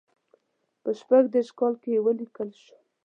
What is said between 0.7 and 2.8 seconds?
په شپږ دېرش کال کې ولیکل شو.